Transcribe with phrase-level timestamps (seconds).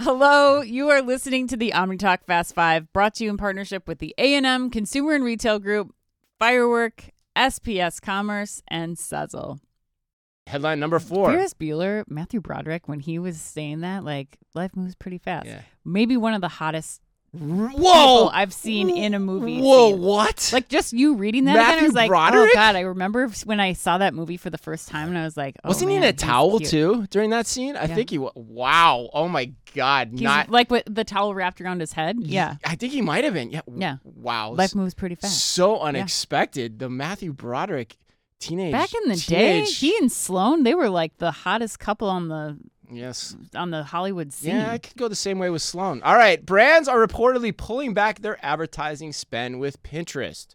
[0.00, 3.98] Hello, you are listening to the OmniTalk Fast Five, brought to you in partnership with
[3.98, 5.94] the A&M Consumer and Retail Group,
[6.38, 9.60] Firework, SPS Commerce, and Sezzle.
[10.46, 11.30] Headline number four.
[11.30, 15.46] Ferris Bueller, Matthew Broderick, when he was saying that, like, life moves pretty fast.
[15.46, 15.60] Yeah.
[15.84, 17.01] Maybe one of the hottest
[17.34, 18.28] Whoa!
[18.28, 19.60] I've seen in a movie.
[19.60, 19.92] Whoa!
[19.92, 20.00] scene.
[20.02, 20.50] What?
[20.52, 22.50] Like just you reading that again, I was like, oh, Broderick?
[22.52, 22.76] oh god!
[22.76, 25.56] I remember when I saw that movie for the first time, and I was like,
[25.64, 26.70] oh, wasn't he in a towel cute.
[26.70, 27.74] too during that scene?
[27.74, 27.94] I Yeah.
[27.94, 28.18] think he.
[28.18, 29.08] wa- Wow!
[29.14, 30.08] Oh my God!
[30.12, 30.50] He's Not.
[30.50, 32.16] like with the towel wrapped around his head.
[32.20, 33.50] Yeah, I think he might have been.
[33.50, 33.62] Yeah.
[33.74, 33.96] Yeah.
[34.04, 34.52] Wow.
[34.52, 35.38] life moves pretty fast.
[35.52, 36.78] So unexpected.
[36.80, 37.96] The Matthew Broderick
[38.40, 38.72] teenage.
[38.72, 42.28] Back in the day, teenage- he and Sloane, they were like the hottest couple on
[42.28, 42.58] the
[42.92, 43.34] Yes.
[43.54, 44.56] on the Hollywood scene.
[44.56, 46.02] Yeah, I could go the same way with Sloan.
[46.02, 50.54] All right, brands are reportedly pulling back their advertising spend with Pinterest.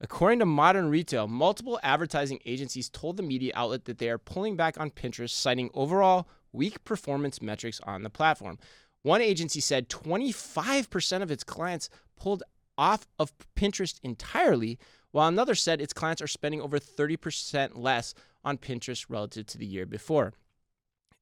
[0.00, 4.56] According to Modern Retail, multiple advertising agencies told the media outlet that they are pulling
[4.56, 8.58] back on Pinterest, citing overall weak performance metrics on the platform.
[9.02, 12.42] One agency said 25% of its clients pulled
[12.76, 14.78] off of Pinterest entirely,
[15.10, 18.14] while another said its clients are spending over 30% less
[18.44, 20.32] on Pinterest relative to the year before.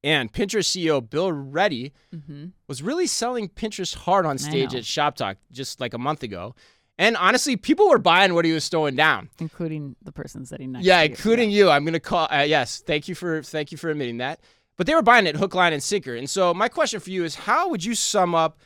[0.03, 5.15] And Pinterest CEO Bill Ready hmm was really selling Pinterest hard on stage at Shop
[5.15, 6.53] Talk just like a month ago.
[6.99, 9.29] And honestly, people were buying what he was throwing down.
[9.39, 10.85] including the person sitting next.
[10.85, 11.09] yeah, to you.
[11.09, 11.69] Yeah, including you.
[11.69, 12.27] I'm gonna call.
[12.31, 14.39] Uh, yes, thank you for thank you for admitting that.
[14.77, 16.15] But they were buying it hook, line, and sinker.
[16.15, 18.59] And so my question for you is, how would you sum up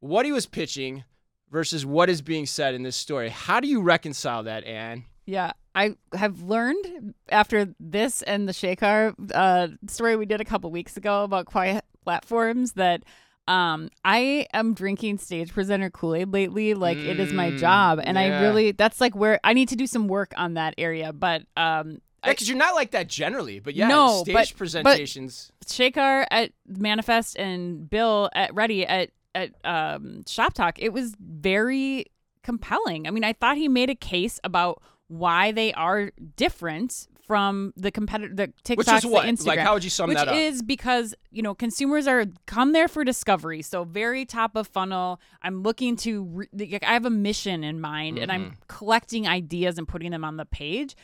[0.00, 1.04] what he was pitching
[1.50, 3.28] versus what is being said in this story?
[3.28, 5.04] How do you reconcile that, Anne?
[5.26, 10.70] Yeah, I have learned after this and the Shakar uh, story we did a couple
[10.70, 13.04] weeks ago about quiet platforms that
[13.48, 16.74] um, I am drinking stage presenter Kool Aid lately.
[16.74, 19.76] Like it is my Mm, job, and I really that's like where I need to
[19.76, 21.12] do some work on that area.
[21.12, 23.58] But um, Yeah, because you're not like that generally.
[23.60, 25.50] But yeah, No, stage but- but- presentations.
[25.66, 32.06] Shakar at Manifest and Bill at Ready at at um, Shop Talk, it was very
[32.42, 33.06] compelling.
[33.06, 37.90] I mean, I thought he made a case about why they are different from the
[37.90, 39.22] competitor, the TikToks, which is what?
[39.26, 39.46] the Instagram.
[39.46, 40.34] Like, how would you sum which that up?
[40.34, 45.18] is because you know consumers are come there for discovery so very top of funnel
[45.40, 48.42] i'm looking to re- like, i have a mission in mind and Mm-hmm.
[48.44, 50.94] i'm collecting ideas and putting them on the page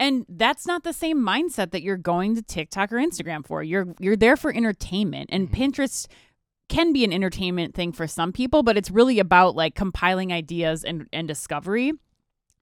[0.00, 3.86] and that's not the same mindset that you're going to tiktok or instagram for you're
[4.00, 5.62] you're there for entertainment and Mm-hmm.
[5.62, 6.06] pinterest
[6.68, 10.84] can be an entertainment thing for some people but it's really about like compiling ideas
[10.84, 11.92] and and discovery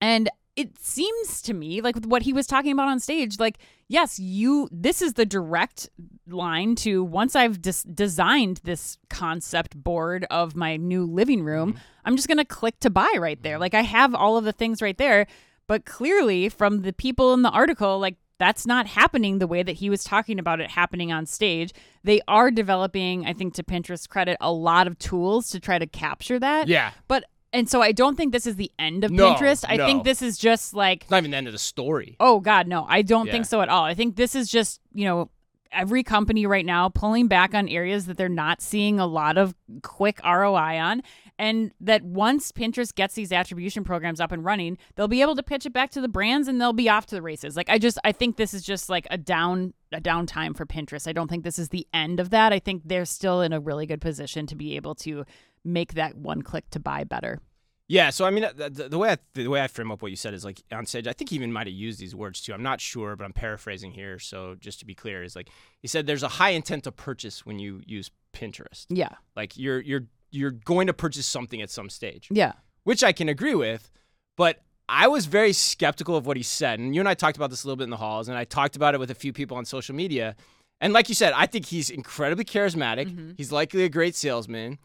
[0.01, 3.59] and it seems to me like what he was talking about on stage, like,
[3.89, 5.89] yes, you, this is the direct
[6.27, 11.83] line to once I've dis- designed this concept board of my new living room, mm-hmm.
[12.07, 13.55] I'm just going to click to buy right there.
[13.55, 13.61] Mm-hmm.
[13.61, 15.27] Like, I have all of the things right there.
[15.69, 19.73] But clearly, from the people in the article, like, that's not happening the way that
[19.77, 21.73] he was talking about it happening on stage.
[22.05, 25.87] They are developing, I think, to Pinterest credit, a lot of tools to try to
[25.87, 26.69] capture that.
[26.69, 26.93] yeah.
[27.09, 27.25] But
[27.57, 29.65] and so I don't think this is the end of No, Pinterest.
[29.69, 29.87] I no.
[29.87, 32.17] think this is just like, It's not even the end of the story.
[32.21, 33.33] oh God, no, I don't Yeah.
[33.33, 33.85] think so at all.
[33.85, 35.31] I think this is just, you know,
[35.77, 39.55] every company right now pulling back on areas that they're not seeing a lot of
[39.83, 41.03] quick ROI on.
[41.39, 45.43] And that once Pinterest gets these attribution programs up and running, they'll be able to
[45.43, 47.57] pitch it back to the brands and they'll be off to the races.
[47.57, 51.07] Like I just I think this is just like a down a downtime for Pinterest.
[51.07, 52.53] I don't think this is the end of that.
[52.53, 55.27] I think they're still in a really good position to be able to
[55.63, 57.41] make that one click to buy better.
[57.89, 60.17] Yeah, so I mean, the, the, way I, the way I frame up what you
[60.17, 61.07] said is like on stage.
[61.07, 62.53] I think he even might have used these words too.
[62.53, 64.19] I'm not sure, but I'm paraphrasing here.
[64.19, 67.47] So just to be clear, is like he said, there's a high intent to purchase
[67.47, 68.87] when you use Pinterest.
[68.89, 69.11] Yeah.
[69.37, 72.55] Like you're you're you're going to purchase something at some stage, Yeah.
[72.83, 73.91] which I can agree with.
[74.37, 77.51] But I was very skeptical of what he said, and you and I talked about
[77.51, 79.33] this a little bit in the halls, and I talked about it with a few
[79.33, 80.35] people on social media.
[80.81, 83.07] And like you said, I think he's incredibly charismatic.
[83.09, 83.35] Mhm.
[83.39, 84.79] He's likely a great salesman.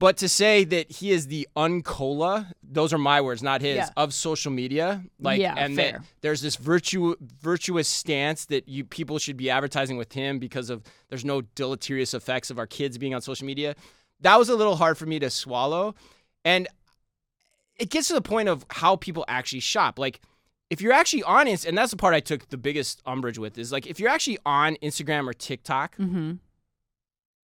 [0.00, 3.88] But to say that he is the uncola, those are my words, not his, Yeah.
[3.96, 5.04] of social media.
[5.20, 5.92] Like Yeah, and fair.
[5.92, 10.68] that there's this virtue virtuous stance that you people should be advertising with him because
[10.68, 13.76] of there's no deleterious effects of our kids being on social media.
[14.20, 15.94] That was a little hard for me to swallow.
[16.44, 16.66] And
[17.76, 19.98] it gets to the point of how people actually shop.
[19.98, 20.20] Like
[20.70, 23.58] if you're actually on Inst- and that's the part I took the biggest umbrage with
[23.58, 26.32] is like if you're actually on Instagram or TikTok, Mm-hmm.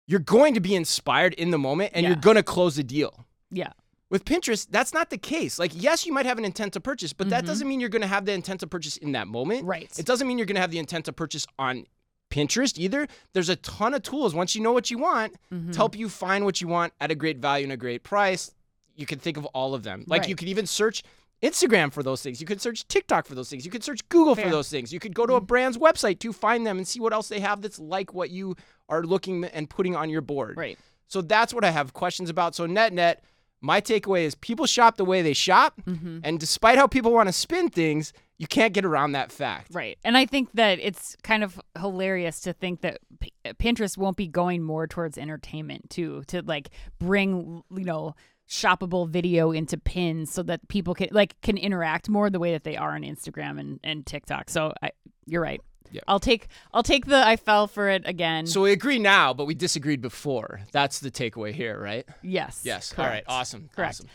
[0.07, 2.09] You're going to be inspired in the moment and Yeah.
[2.09, 3.25] you're going to close the deal.
[3.51, 3.71] Yeah.
[4.09, 5.59] With Pinterest, that's not the case.
[5.59, 7.47] Like, yes, you might have an intent to purchase, but that Mhm.
[7.47, 9.65] doesn't mean you're going to have the intent to purchase in that moment.
[9.65, 9.91] Right.
[9.99, 11.85] It doesn't mean you're going to have the intent to purchase on
[12.29, 13.07] Pinterest either.
[13.33, 15.71] There's a ton of tools once you know what you want Mhm.
[15.73, 18.51] to help you find what you want at a great value and a great price.
[18.95, 20.05] You can think of all of them.
[20.07, 20.37] Like, you Right.
[20.39, 21.03] could even search
[21.43, 22.41] Instagram for those things.
[22.41, 23.63] You could search TikTok for those things.
[23.65, 24.91] You could search Google for those things.
[24.91, 27.39] You could go to a brand's website to find them and see what else they
[27.39, 28.55] have that's like what you
[28.89, 30.57] are looking and putting on your board.
[30.57, 30.79] Right.
[31.07, 32.55] So that's what I have questions about.
[32.55, 33.23] So net net,
[33.61, 36.19] my takeaway is people shop the way they shop, Mm-hmm.
[36.23, 39.73] and despite how people want to spin things, you can't get around that fact.
[39.73, 39.97] Right.
[40.03, 44.27] And I think that it's kind of hilarious to think that P- Pinterest won't be
[44.27, 46.69] going more towards entertainment too, to like
[46.99, 48.15] bring, you know,
[48.49, 52.63] shoppable video into pins so that people can like can interact more the way that
[52.63, 54.49] they are on Instagram and, and TikTok.
[54.49, 54.91] So I
[55.25, 55.61] you're right.
[55.91, 56.01] Yeah.
[56.07, 58.45] I'll take I'll take the I fell for it again.
[58.45, 60.61] So we agree now, but we disagreed before.
[60.71, 62.05] That's the takeaway here, right?
[62.21, 62.61] yes.
[62.63, 62.93] Yes.
[62.97, 63.23] All right.
[63.27, 63.69] Awesome.
[63.75, 63.95] Correct.
[63.95, 64.07] Awesome.